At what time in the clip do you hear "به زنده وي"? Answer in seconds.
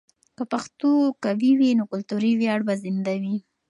2.67-3.37